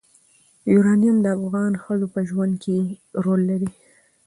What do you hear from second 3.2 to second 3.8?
رول لري.